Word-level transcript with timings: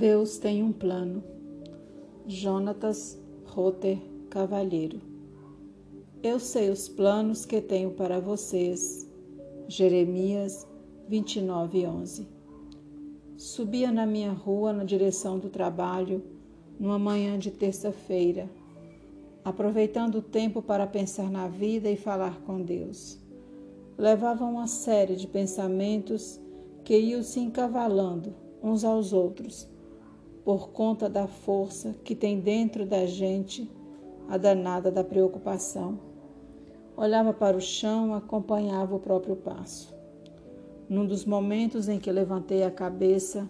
Deus 0.00 0.38
tem 0.38 0.62
um 0.62 0.72
plano. 0.72 1.22
Jonatas 2.26 3.20
Rotter 3.44 3.98
Cavalheiro. 4.30 4.98
Eu 6.22 6.40
sei 6.40 6.70
os 6.70 6.88
planos 6.88 7.44
que 7.44 7.60
tenho 7.60 7.90
para 7.90 8.18
vocês. 8.18 9.06
Jeremias 9.68 10.66
29:11. 11.06 12.26
Subia 13.36 13.92
na 13.92 14.06
minha 14.06 14.32
rua 14.32 14.72
na 14.72 14.84
direção 14.84 15.38
do 15.38 15.50
trabalho 15.50 16.22
numa 16.78 16.98
manhã 16.98 17.38
de 17.38 17.50
terça-feira, 17.50 18.48
aproveitando 19.44 20.14
o 20.14 20.22
tempo 20.22 20.62
para 20.62 20.86
pensar 20.86 21.30
na 21.30 21.46
vida 21.46 21.90
e 21.90 21.96
falar 21.96 22.40
com 22.40 22.62
Deus. 22.62 23.18
Levava 23.98 24.46
uma 24.46 24.66
série 24.66 25.14
de 25.14 25.26
pensamentos 25.26 26.40
que 26.84 26.98
iam 26.98 27.22
se 27.22 27.38
encavalando 27.38 28.32
uns 28.62 28.82
aos 28.82 29.12
outros 29.12 29.68
por 30.50 30.70
conta 30.70 31.08
da 31.08 31.28
força 31.28 31.94
que 32.02 32.12
tem 32.12 32.40
dentro 32.40 32.84
da 32.84 33.06
gente 33.06 33.70
a 34.28 34.36
danada 34.36 34.90
da 34.90 35.04
preocupação. 35.04 35.96
Olhava 36.96 37.32
para 37.32 37.56
o 37.56 37.60
chão, 37.60 38.12
acompanhava 38.14 38.96
o 38.96 38.98
próprio 38.98 39.36
passo. 39.36 39.94
Num 40.88 41.06
dos 41.06 41.24
momentos 41.24 41.88
em 41.88 42.00
que 42.00 42.10
levantei 42.10 42.64
a 42.64 42.70
cabeça, 42.70 43.48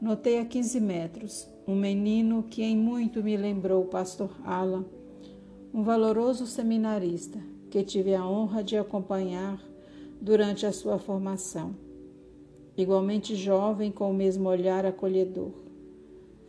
notei 0.00 0.38
a 0.38 0.46
15 0.46 0.80
metros 0.80 1.46
um 1.68 1.76
menino 1.76 2.42
que 2.44 2.62
em 2.62 2.74
muito 2.74 3.22
me 3.22 3.36
lembrou 3.36 3.82
o 3.82 3.88
pastor 3.88 4.30
Alan, 4.42 4.86
um 5.74 5.82
valoroso 5.82 6.46
seminarista 6.46 7.38
que 7.70 7.84
tive 7.84 8.14
a 8.14 8.26
honra 8.26 8.64
de 8.64 8.78
acompanhar 8.78 9.62
durante 10.18 10.64
a 10.64 10.72
sua 10.72 10.98
formação. 10.98 11.76
Igualmente 12.78 13.36
jovem, 13.36 13.92
com 13.92 14.10
o 14.10 14.14
mesmo 14.14 14.48
olhar 14.48 14.86
acolhedor. 14.86 15.68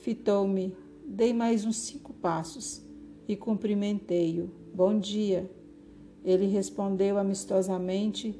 Fitou-me, 0.01 0.75
dei 1.05 1.31
mais 1.31 1.63
uns 1.63 1.77
cinco 1.77 2.11
passos 2.11 2.81
e 3.27 3.35
cumprimentei-o. 3.35 4.49
Bom 4.73 4.97
dia. 4.97 5.47
Ele 6.25 6.47
respondeu 6.47 7.19
amistosamente 7.19 8.35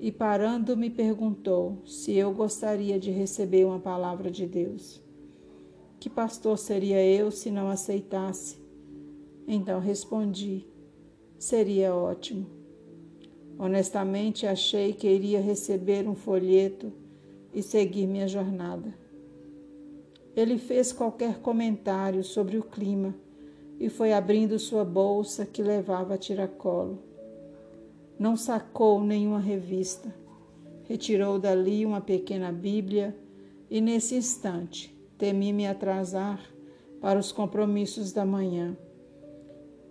e, 0.00 0.10
parando, 0.10 0.76
me 0.76 0.90
perguntou 0.90 1.80
se 1.86 2.12
eu 2.12 2.34
gostaria 2.34 2.98
de 2.98 3.12
receber 3.12 3.64
uma 3.64 3.78
palavra 3.78 4.32
de 4.32 4.48
Deus. 4.48 5.00
Que 6.00 6.10
pastor 6.10 6.58
seria 6.58 7.00
eu 7.00 7.30
se 7.30 7.52
não 7.52 7.68
aceitasse? 7.68 8.56
Então 9.46 9.78
respondi: 9.78 10.66
seria 11.38 11.94
ótimo. 11.94 12.46
Honestamente, 13.56 14.44
achei 14.44 14.92
que 14.92 15.06
iria 15.06 15.40
receber 15.40 16.08
um 16.08 16.16
folheto 16.16 16.92
e 17.54 17.62
seguir 17.62 18.08
minha 18.08 18.26
jornada. 18.26 19.05
Ele 20.36 20.58
fez 20.58 20.92
qualquer 20.92 21.38
comentário 21.38 22.22
sobre 22.22 22.58
o 22.58 22.62
clima 22.62 23.14
e 23.80 23.88
foi 23.88 24.12
abrindo 24.12 24.58
sua 24.58 24.84
bolsa 24.84 25.46
que 25.46 25.62
levava 25.62 26.12
a 26.12 26.18
tiracolo. 26.18 26.98
Não 28.18 28.36
sacou 28.36 29.02
nenhuma 29.02 29.40
revista. 29.40 30.14
Retirou 30.84 31.38
dali 31.38 31.86
uma 31.86 32.02
pequena 32.02 32.52
Bíblia 32.52 33.16
e, 33.70 33.80
nesse 33.80 34.14
instante, 34.14 34.94
temi 35.16 35.54
me 35.54 35.66
atrasar 35.66 36.38
para 37.00 37.18
os 37.18 37.32
compromissos 37.32 38.12
da 38.12 38.26
manhã. 38.26 38.76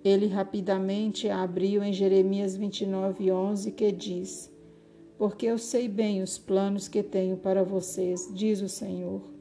Ele 0.04 0.28
rapidamente 0.28 1.28
abriu 1.28 1.84
em 1.84 1.92
Jeremias 1.92 2.56
29, 2.56 3.32
11, 3.32 3.72
que 3.72 3.92
diz: 3.92 4.52
Porque 5.18 5.48
eu 5.48 5.58
sei 5.58 5.88
bem 5.88 6.22
os 6.22 6.38
planos 6.38 6.88
que 6.88 7.02
tenho 7.02 7.36
para 7.36 7.64
vocês, 7.64 8.30
diz 8.32 8.62
o 8.62 8.70
Senhor 8.70 9.35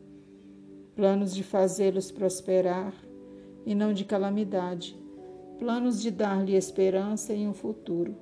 planos 0.94 1.34
de 1.34 1.42
fazê-los 1.42 2.10
prosperar 2.10 2.94
e 3.66 3.74
não 3.74 3.92
de 3.92 4.04
calamidade, 4.04 4.96
planos 5.58 6.00
de 6.00 6.10
dar-lhe 6.10 6.54
esperança 6.54 7.32
e 7.32 7.46
um 7.46 7.52
futuro. 7.52 8.16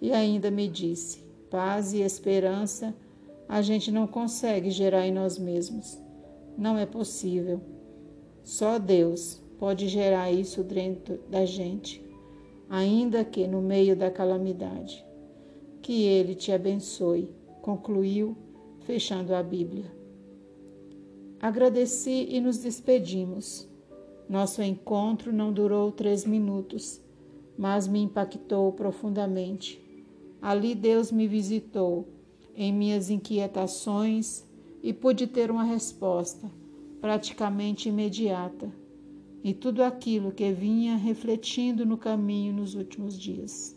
E 0.00 0.12
ainda 0.12 0.50
me 0.50 0.68
disse: 0.68 1.24
paz 1.50 1.92
e 1.92 2.00
esperança 2.00 2.94
a 3.48 3.60
gente 3.60 3.90
não 3.90 4.06
consegue 4.06 4.70
gerar 4.70 5.06
em 5.06 5.12
nós 5.12 5.38
mesmos. 5.38 6.00
Não 6.56 6.78
é 6.78 6.86
possível. 6.86 7.60
Só 8.42 8.78
Deus 8.78 9.40
pode 9.58 9.88
gerar 9.88 10.30
isso 10.30 10.62
dentro 10.64 11.20
da 11.28 11.44
gente, 11.44 12.04
ainda 12.68 13.24
que 13.24 13.46
no 13.46 13.60
meio 13.60 13.94
da 13.94 14.10
calamidade. 14.10 15.04
Que 15.80 16.04
Ele 16.04 16.34
te 16.34 16.52
abençoe, 16.52 17.34
concluiu, 17.60 18.36
fechando 18.80 19.34
a 19.34 19.42
Bíblia. 19.42 20.01
Agradeci 21.42 22.28
e 22.30 22.40
nos 22.40 22.58
despedimos. 22.58 23.68
Nosso 24.28 24.62
encontro 24.62 25.32
não 25.32 25.52
durou 25.52 25.90
três 25.90 26.24
minutos, 26.24 27.00
mas 27.58 27.88
me 27.88 27.98
impactou 27.98 28.72
profundamente. 28.72 29.82
Ali 30.40 30.72
Deus 30.72 31.10
me 31.10 31.26
visitou 31.26 32.06
em 32.54 32.72
minhas 32.72 33.10
inquietações 33.10 34.46
e 34.84 34.92
pude 34.92 35.26
ter 35.26 35.50
uma 35.50 35.64
resposta 35.64 36.48
praticamente 37.00 37.88
imediata 37.88 38.72
e 39.42 39.52
tudo 39.52 39.82
aquilo 39.82 40.30
que 40.30 40.52
vinha 40.52 40.94
refletindo 40.94 41.84
no 41.84 41.98
caminho 41.98 42.52
nos 42.52 42.76
últimos 42.76 43.18
dias. 43.18 43.76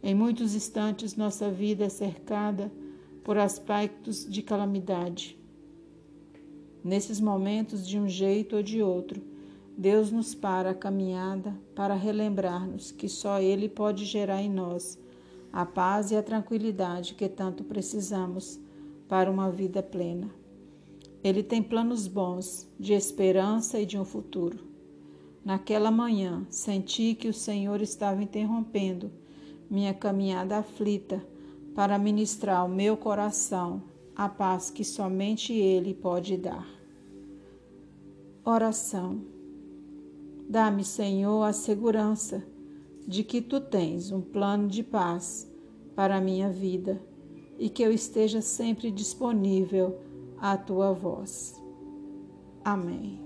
Em 0.00 0.14
muitos 0.14 0.54
instantes, 0.54 1.16
nossa 1.16 1.50
vida 1.50 1.86
é 1.86 1.88
cercada 1.88 2.70
por 3.24 3.36
aspectos 3.36 4.24
de 4.24 4.42
calamidade 4.42 5.36
Nesses 6.86 7.20
momentos, 7.20 7.84
de 7.84 7.98
um 7.98 8.08
jeito 8.08 8.54
ou 8.54 8.62
de 8.62 8.80
outro, 8.80 9.20
Deus 9.76 10.12
nos 10.12 10.36
para 10.36 10.70
a 10.70 10.74
caminhada 10.74 11.52
para 11.74 11.94
relembrar-nos 11.96 12.92
que 12.92 13.08
só 13.08 13.40
Ele 13.40 13.68
pode 13.68 14.04
gerar 14.04 14.40
em 14.40 14.48
nós 14.48 14.96
a 15.52 15.66
paz 15.66 16.12
e 16.12 16.16
a 16.16 16.22
tranquilidade 16.22 17.14
que 17.14 17.28
tanto 17.28 17.64
precisamos 17.64 18.60
para 19.08 19.28
uma 19.28 19.50
vida 19.50 19.82
plena. 19.82 20.30
Ele 21.24 21.42
tem 21.42 21.60
planos 21.60 22.06
bons, 22.06 22.68
de 22.78 22.92
esperança 22.92 23.80
e 23.80 23.84
de 23.84 23.98
um 23.98 24.04
futuro. 24.04 24.60
Naquela 25.44 25.90
manhã, 25.90 26.46
senti 26.48 27.16
que 27.16 27.26
o 27.26 27.34
Senhor 27.34 27.82
estava 27.82 28.22
interrompendo 28.22 29.10
minha 29.68 29.92
caminhada 29.92 30.58
aflita 30.58 31.20
para 31.74 31.98
ministrar 31.98 32.60
ao 32.60 32.68
meu 32.68 32.96
coração 32.96 33.82
a 34.16 34.28
paz 34.28 34.70
que 34.70 34.82
somente 34.82 35.52
Ele 35.52 35.92
pode 35.92 36.36
dar. 36.36 36.66
Oração. 38.44 39.20
Dá-me, 40.48 40.84
Senhor, 40.84 41.42
a 41.42 41.52
segurança 41.52 42.42
de 43.06 43.22
que 43.22 43.42
tu 43.42 43.60
tens 43.60 44.10
um 44.10 44.20
plano 44.20 44.68
de 44.68 44.82
paz 44.82 45.50
para 45.94 46.16
a 46.16 46.20
minha 46.20 46.48
vida 46.48 47.00
e 47.58 47.68
que 47.68 47.82
eu 47.82 47.92
esteja 47.92 48.40
sempre 48.40 48.90
disponível 48.90 49.98
à 50.38 50.56
tua 50.56 50.92
voz. 50.92 51.60
Amém. 52.64 53.25